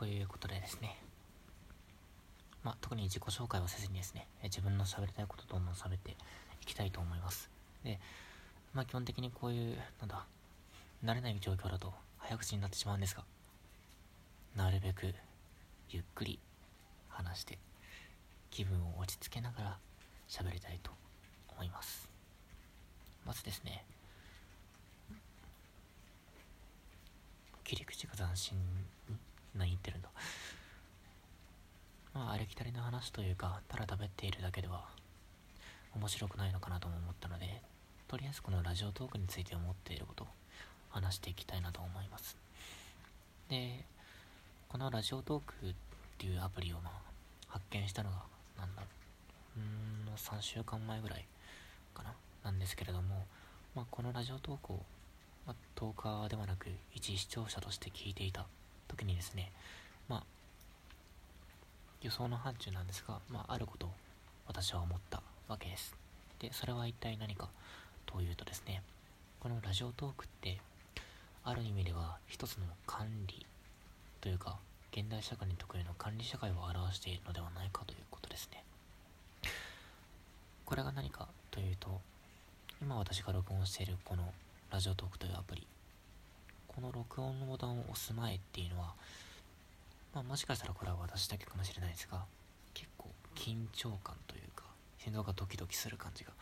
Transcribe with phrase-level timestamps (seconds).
[0.00, 0.96] ということでですね、
[2.64, 6.12] まあ、特に自己紹介をせずにですね、自分の喋りたいことどんどん喋って
[6.62, 7.50] いきたいと思います。
[7.84, 8.00] で、
[8.72, 10.24] まあ、基本的にこういう、なんだ、
[11.04, 13.24] 慣れない状況だと早口になってしまうんですが、
[14.56, 15.12] なるべく
[15.90, 16.38] ゆっくり
[17.08, 17.58] 話して
[18.50, 19.78] 気分を落ち着けながら
[20.30, 20.92] 喋りたいと
[21.52, 22.08] 思います
[23.26, 23.84] まずですね
[27.64, 28.56] 切り口が斬新
[29.56, 30.08] 何言ってるんだ
[32.14, 34.84] まあありきたりな話というかただ食べているだけでは
[35.94, 37.62] 面白くないのかなとも思ったので
[38.08, 40.26] とりあえずこのラジオトークについて思っていることを
[40.90, 42.36] 話していきたいなと思います。
[43.48, 43.84] で
[44.68, 45.74] このラジオトークっ
[46.18, 46.92] ていうアプリをまあ
[47.48, 48.16] 発見したのが
[48.58, 48.88] なんだろ
[49.56, 51.24] ううん3週間前ぐらい
[51.94, 52.12] かな？
[52.44, 53.26] なんですけれども、
[53.74, 54.80] まあ、このラジオトークを、
[55.46, 58.46] まあ、トーカーではなく一視聴者として聞いていた。
[58.90, 59.50] 時にですね
[60.08, 60.22] まあ
[62.02, 63.90] 予想の範疇なんですが、まあ、あることを
[64.46, 65.94] 私は思ったわけです。
[66.38, 67.48] でそれは一体何か
[68.06, 68.82] というとですね
[69.38, 70.58] このラジオトークって
[71.44, 73.46] ある意味では一つの管理
[74.20, 74.56] というか
[74.92, 78.64] 現代社会に特有の管理社会を表しているのではないかということですね。
[80.64, 82.00] これが何かというと
[82.80, 84.32] 今私が録音しているこの
[84.70, 85.66] ラジオトークというアプリ
[86.74, 88.94] この録音のボタンを押す前っていうのは
[90.14, 92.24] まあ、もしかしたらこれは私だけかもしれないですが
[92.74, 94.64] 結構緊張感というか
[94.98, 96.32] 心臓がドキドキする感じが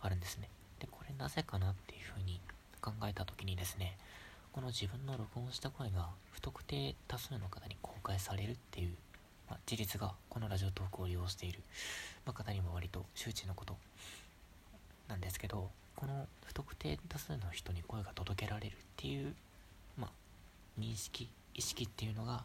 [0.00, 0.48] あるんですね。
[0.80, 2.40] でこれなぜかなっていうふうに
[2.80, 3.96] 考えた時にですね
[4.52, 8.94] この自分の録音した声が不特定多数の方に公開されるっていう、
[9.48, 11.60] まあ、事実がこのラジオトークを利用している、
[12.24, 13.76] まあ、方にも割と周知のこと
[15.08, 19.34] なんですけどこの不特定多数の人に声が届けられるっていう、
[20.78, 22.44] 認識意識っていうのが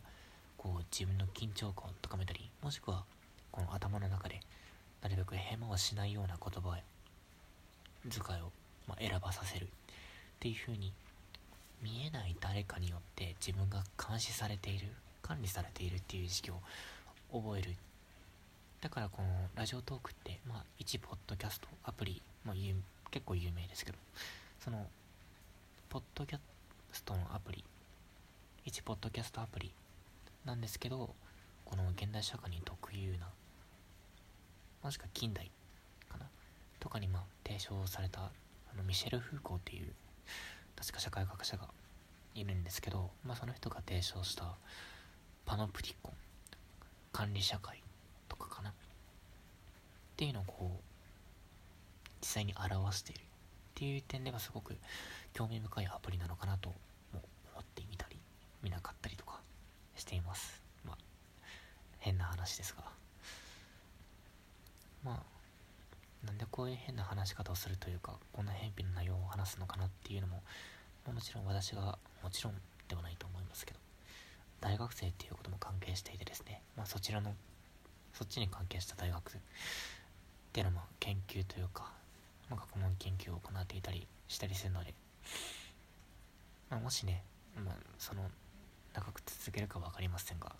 [0.57, 3.03] こう自分の緊張感を高めたりもしくは
[3.51, 4.39] この頭の中で
[5.01, 6.77] なるべくヘマをしないような言葉
[8.09, 8.51] 遣いを、
[8.87, 9.65] ま、選ばさせる。
[9.65, 9.69] っ
[10.39, 10.91] ていう風に
[11.81, 14.87] 見えない誰かによって自分が監視されている
[15.21, 16.55] 管理されているっていう意識を
[17.31, 17.75] 覚える。
[18.81, 22.55] だからこのラジオトークって、まあ、一ポッドキャストアプリ、まあ、
[23.09, 23.97] 結構有名ですけど
[24.59, 24.85] その
[25.89, 26.39] ポッドキャ
[26.91, 27.63] ストのアプリ
[28.73, 29.71] 一ポッドキャストアプリ
[30.45, 31.13] なんですけど
[31.63, 33.29] この現代社会に特有な
[34.81, 35.51] もしくは近代
[36.09, 36.25] かな
[36.79, 38.31] とかにまあ提唱されたあ
[38.75, 39.93] のミシェル・フーコーっていう
[40.75, 41.67] 確か社会学者が
[42.33, 44.55] いるんですけど、まあ、その人が提唱した
[45.45, 46.13] パノプティコン
[47.11, 47.79] 管理社会
[48.27, 48.73] とかかなっ
[50.17, 53.23] ていうのをこう実際に表しているっ
[53.75, 54.75] ていう点ではすごく
[55.31, 57.21] 興味深いアプリなのかなとも
[57.53, 58.17] 思ってみたり
[58.63, 59.41] 見なかったりとか
[60.03, 60.61] しています。
[60.85, 60.97] まあ
[61.99, 62.83] 変な話ですが。
[65.03, 70.41] まあなんでこういう変な話し方をするというかこんな偏僻な内容を話すのかなっていうのも
[71.11, 72.53] もちろん私がもちろん
[72.87, 73.79] ではないと思いますけど。
[74.63, 77.33] 大学生っていうことも関係していてですね、まあ、そちらの
[78.13, 79.35] そっちに関係した大学っ
[80.53, 81.91] ていうのも研究というか、
[82.49, 84.93] まあ、学問研究を行っていたりしたりするので、
[86.69, 87.23] まあ、もしね、
[87.57, 88.21] まあ、その
[88.93, 90.51] 長く続けるか分かりませんが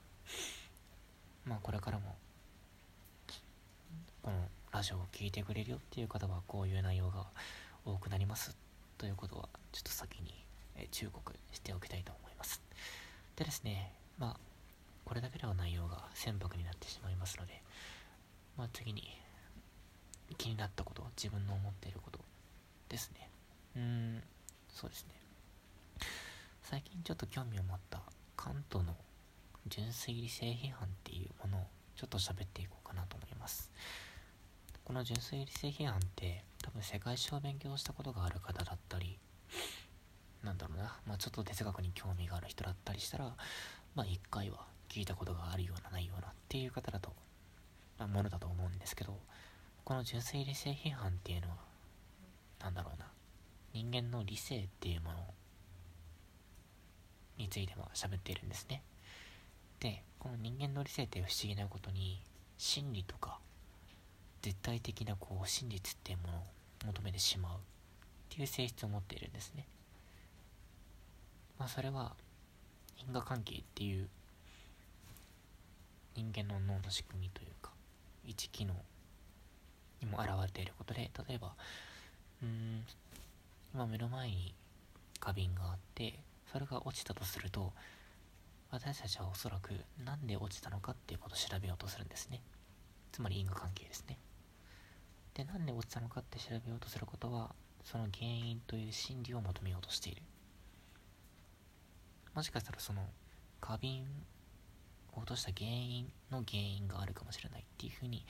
[1.46, 2.16] まあこれからも
[4.22, 4.38] この
[4.72, 7.26] ラジオを聴いてくれるよっていう方はこういう内容が
[7.86, 8.56] 多くなります
[8.98, 10.34] ということはちょっと先に
[10.92, 12.62] 忠告しておきたいと思います。
[13.36, 14.38] でですねまあ
[15.06, 17.62] これだけでは内容が船舶になってしまいますので
[18.58, 19.04] まあ次に
[20.38, 22.20] 気になったこと自分の思っていること
[22.90, 23.30] ですね。
[23.76, 24.24] うーん
[24.70, 25.14] そうですね。
[26.64, 28.02] 最近ちょっと興味を持った
[28.44, 28.94] 関東の
[29.68, 33.72] 純粋理性批判っていうものをちょっと喋っていこうかなと思います。
[34.84, 39.18] この純粋理性批判って多分世界史を勉強したことがある方だったり
[40.44, 43.34] なんだろうな、まあ、ちょっと哲学に興味がある人だったりしたら
[43.96, 47.14] まあ一回は聞いたことがあるようなないようなっていう方だと、
[47.98, 49.18] まあ、ものだと思うんですけど
[49.86, 51.56] この純粋理性批判っていうのは
[52.62, 53.06] 何だろうな
[53.74, 55.18] 人間の理性っていうもの
[57.44, 58.82] についても喋っているんですね。
[59.80, 62.22] でこの人間の理性って不思議なことに
[62.58, 63.40] 真理とか
[64.42, 66.42] 絶対的なこう真実っていうものを
[66.86, 67.60] 求めてしまうっ
[68.30, 69.66] ていう性質を持っているんですね。
[71.60, 72.14] まあそれは
[73.08, 74.08] 因果関係っていう
[76.16, 77.72] 人間の脳の仕組みというか
[78.26, 78.74] 一機能
[80.02, 81.54] にも現れていることで例えば
[82.42, 82.86] うん
[83.74, 84.54] 今目の前に
[85.20, 86.20] 花瓶があって
[86.54, 87.74] それが落ちたとすると
[88.70, 89.74] 私たちはおそらく
[90.06, 92.42] 何で落ちたのかっていうことを調べようとするんですね。
[93.12, 94.20] つまり因果関係ですね。
[95.34, 100.22] で何で落ちたのかって調べようとすることはその原因という心理を求めようとしている。
[102.36, 103.02] もしかしたらその
[103.60, 104.04] 花瓶
[105.16, 108.24] を落とした原因の原因があるかもしれないっていうふうに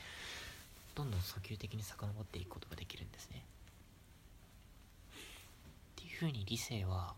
[0.95, 3.43] どんどん訴求的に遡っていくことができるんですね。
[5.97, 7.15] っていうふうに理性は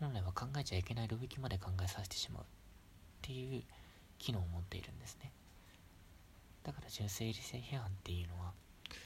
[0.00, 2.46] 本来は考えちゃいけない領域まで考えさせてしまうっ
[3.22, 3.62] ていう
[4.18, 5.32] 機能を持っているんですね。
[6.64, 8.52] だから純正理性批判っていうのは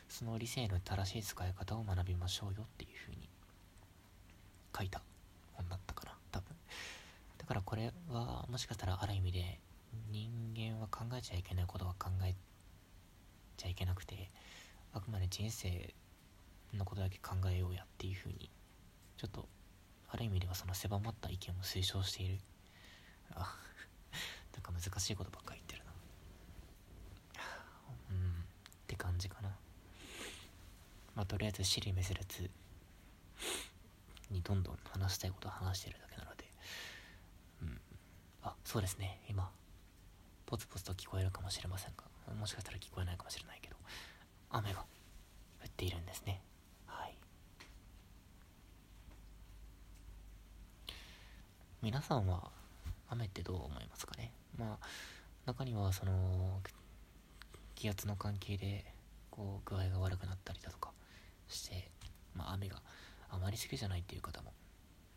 [0.09, 3.29] その理性の正しい使い方を学びましょうよっていうふうに
[4.77, 5.01] 書いた
[5.55, 6.57] 本だったかな多分。
[7.39, 9.59] だからこれはもしかしたらある意味で
[10.11, 12.35] 人間は考えちゃいけないことは考え
[13.57, 14.31] ちゃいけなくて
[14.93, 15.93] あくまで人生
[16.75, 18.51] のことだけ考えようやっていうふうに
[19.17, 19.49] ちょっと
[20.12, 22.39] ある意味ではその狭まった意見を推奨している。
[23.35, 23.57] あ
[24.53, 25.93] なんか難しいことばっかり言ってるな。
[28.11, 28.31] うん。
[28.33, 28.35] っ
[28.87, 29.49] て感じかな。
[31.15, 32.51] まあとりあえず尻滅裂
[34.31, 36.51] にどんどん話したいことを話してるだけなので。
[37.62, 37.81] うん。
[38.43, 39.23] あそうですね。
[39.29, 39.51] 今
[40.51, 43.77] ポツポツと聞こえるかもしれませんがもしかしたら聞こえないかもしれないけど
[44.51, 44.85] 雨が降
[45.67, 46.43] っているんですね
[46.87, 47.15] はい
[51.82, 52.50] 皆さんは
[53.09, 54.32] 雨ってどう思いますかね？
[54.59, 54.87] まあ
[55.47, 56.61] 中にはその
[57.75, 58.85] 気圧の関係で
[59.31, 60.91] こう具合が悪くなったりだとか
[61.49, 61.91] して、
[62.37, 62.82] まあ、雨が
[63.31, 64.53] あまり好きじゃないっていう方も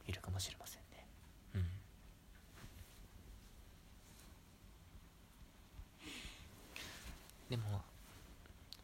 [0.07, 1.05] いるかもしれませんね。
[1.55, 1.65] うん。
[7.49, 7.81] でも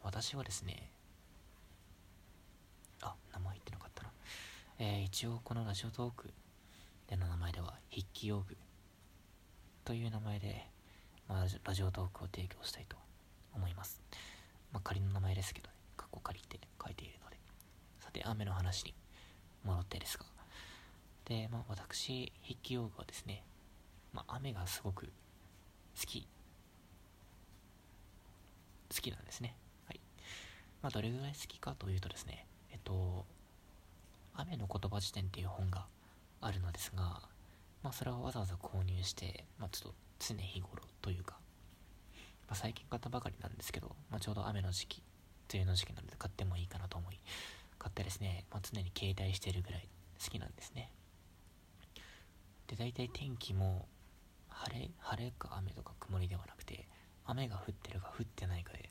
[0.02, 0.90] 私はですね
[3.00, 4.10] あ名前言ってなかったな。
[4.78, 6.30] えー、一応このラジオトーク
[7.10, 8.56] での名前では筆記用具
[9.84, 10.64] という名前で、
[11.28, 12.96] まあ、ラジオトークを提供したいと
[13.52, 14.00] 思います。
[14.72, 17.36] まあ、仮の名前ですけどね、カッコ借りて書いているので。
[17.98, 18.94] さて、雨の話に
[19.64, 20.24] 戻ってですが。
[21.24, 23.42] で、まあ、私、筆記用具はですね、
[24.12, 26.28] まあ、雨がすごく好き。
[28.94, 29.56] 好きなんですね。
[29.88, 30.00] はい。
[30.80, 33.26] まあ、どれぐらい好きかというとですね、えっと、
[34.34, 35.86] 雨の言葉辞典っていう本が
[36.40, 37.22] あるのですが、
[37.82, 41.36] まあ、それをわざわざ購入して、まあ、ちょっと常日頃というか、
[42.48, 45.02] まあ、最近買ったばかりなんですけど、まあ、ちょうど雨の時期
[45.52, 47.18] 梅雨の時期なので買ってもいいかなと思い
[47.78, 49.88] 買ってですね、まあ、常に携帯してるぐらい
[50.22, 50.90] 好きなんですね。
[52.68, 53.88] で大体天気も
[54.48, 56.86] 晴れ晴れか雨とか曇りではなくて
[57.24, 58.90] 雨が降ってるか降ってないかで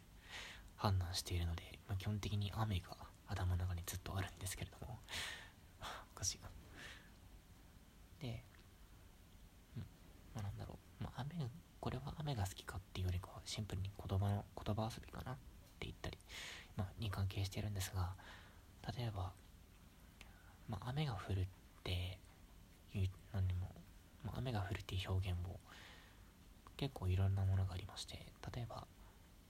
[0.76, 2.98] 判断しているので、まあ、基本的に雨が
[3.28, 5.00] 頭の中にずっとあるんですけれども
[6.16, 6.59] おかしいな。
[8.22, 8.44] で、
[9.78, 9.84] うん、
[10.36, 11.50] まあなんだろう、まあ雨、
[11.80, 15.36] これは雨が好きかっていうよりかはシンプルに言葉の、言葉遊びかなっ
[15.80, 16.18] て言ったり、
[16.76, 18.14] まあ、に関係してるんですが、
[18.98, 19.32] 例えば、
[20.68, 21.46] まあ雨が降るっ
[21.84, 22.18] て
[22.94, 23.72] いう、何にも、
[24.24, 25.60] まあ、雨が降るっていう表現も
[26.78, 28.20] 結構いろんなものがありまして、
[28.56, 28.86] 例えば、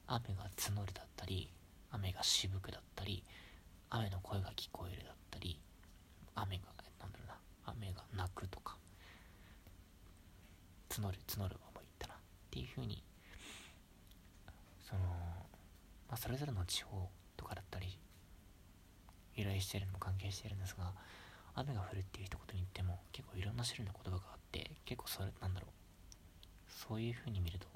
[0.07, 1.47] 雨が募るだったり、
[1.91, 3.23] 雨がしぶくだったり、
[3.91, 5.59] 雨の声が聞こえるだったり、
[6.33, 6.63] 雨が
[6.99, 7.35] 何だろうな。
[7.77, 8.77] 雨が泣くとか。
[10.89, 12.17] 募る募るはもう言ったなっ
[12.49, 13.01] ていうふうに
[14.87, 17.97] その、まあ、それぞれの地方とかだったり
[19.35, 20.91] 由来してるのも関係してるんですが
[21.55, 25.69] 雨が降るっていう一言に言っても結構いろんな種類の言葉があって結構それなんだろう
[26.89, 27.67] そういうふうに見ると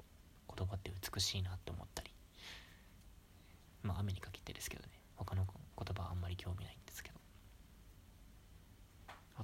[0.56, 2.10] 言葉って美しいなって思ったり
[3.82, 7.13] まあ雨に限ってですけどね他の言葉はあんまり興味ないんですけど。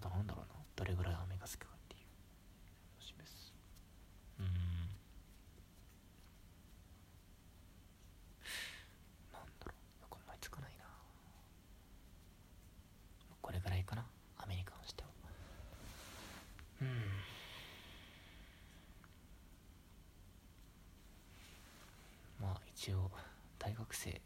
[0.09, 0.55] なんだろうな。
[0.77, 2.01] どれぐらい雨が好きかっていう。
[2.01, 2.07] の
[2.99, 3.53] を示す
[4.39, 4.47] うん。
[9.33, 10.03] なんだろう。
[10.03, 10.85] よく思いつかないな。
[13.43, 14.05] これぐらいかな。
[14.39, 15.09] 雨に関しては。
[16.83, 16.89] うん。
[22.41, 23.11] まあ一応
[23.59, 24.21] 大学生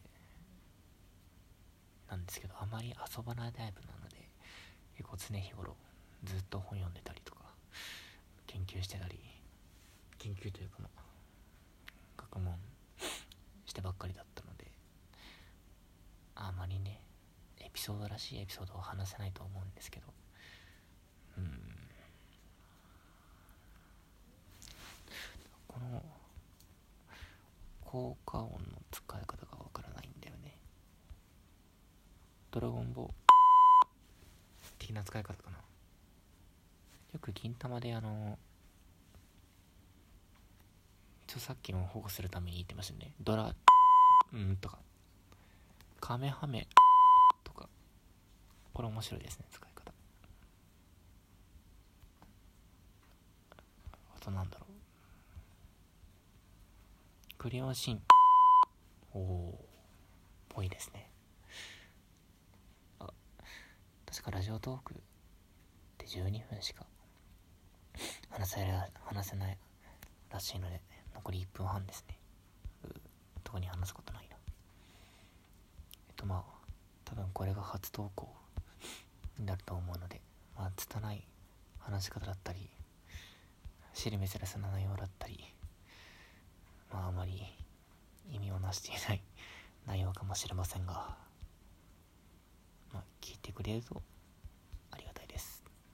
[2.08, 4.23] なんですけどあまり遊ばないタイプなので
[4.96, 5.76] 結構常日頃
[6.24, 7.42] ずっと本読んでたりとか
[8.46, 9.18] 研究してたり
[10.18, 11.00] 研究というかまあ
[12.16, 12.54] 学問
[13.66, 14.66] してばっかりだったので
[16.36, 17.00] あまりね
[17.60, 20.06] エピソードらしいエピソードを話せないと思うんですけど
[21.38, 21.50] うん。
[25.68, 26.02] この
[27.80, 28.58] 効果音の
[28.90, 30.56] 使い方がわからないんだよね。
[32.50, 33.14] ドラゴンボール。
[34.84, 35.56] 的な使い方かな。
[37.14, 38.38] よく銀玉であの
[41.26, 43.12] 著作権を保護するために言ってましたね。
[43.22, 43.54] ドラ
[44.32, 44.78] うんとか。
[46.00, 46.68] カメハメ
[47.42, 47.66] とか。
[48.74, 49.90] これ面白いですね使い方。
[54.16, 54.74] あとなんだろう。
[57.38, 58.02] クレヨンシーン
[59.14, 59.64] おお
[60.48, 61.10] ぽいですね
[63.00, 63.10] あ
[64.06, 64.96] 確かラジオトークっ
[65.98, 66.86] て12分しか
[68.30, 68.66] 話せ
[69.04, 69.58] 話せない
[70.30, 70.80] らしいので
[71.14, 72.16] 残り1分半ですね。
[73.44, 74.36] 特に話すことないな。
[76.08, 76.42] えっとまあ
[77.04, 78.34] 多分これが初投稿
[79.38, 80.22] になると思うので
[80.56, 81.28] まあ拙い
[81.78, 82.70] 話し方だったり
[83.92, 85.44] 知る珍しな内容だったり
[86.90, 87.42] まああまり
[88.32, 89.22] 意味をなしていない
[89.86, 91.14] 内容かもしれませんが
[92.90, 94.02] まあ聞いてくれると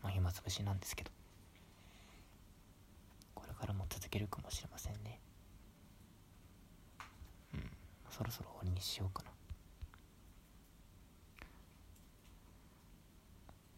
[0.02, 1.10] まあ暇つぶしなんですけど。
[3.34, 5.20] これからも続けるかもしれませんね。
[7.54, 7.70] うん
[8.10, 9.30] そろそろ終わりにしようかな。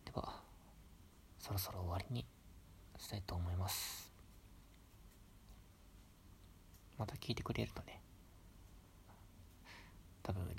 [0.04, 0.40] では
[1.38, 2.24] そろそろ終わりに
[2.98, 4.12] したいと思います。
[6.98, 8.00] また聞いてくれるとね
[10.22, 10.44] 多分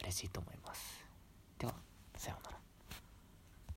[0.00, 1.04] 嬉しいと思います。
[1.58, 1.74] では
[2.16, 2.73] さようなら。